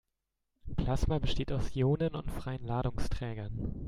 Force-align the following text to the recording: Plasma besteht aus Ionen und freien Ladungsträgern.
Plasma 0.77 1.19
besteht 1.19 1.51
aus 1.51 1.75
Ionen 1.75 2.15
und 2.15 2.31
freien 2.31 2.63
Ladungsträgern. 2.65 3.79